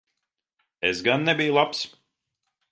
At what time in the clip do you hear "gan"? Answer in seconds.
1.09-1.27